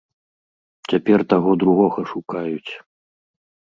Цяпер 0.93 1.19
таго 1.33 1.51
другога 1.65 1.99
шукаюць. 2.13 2.71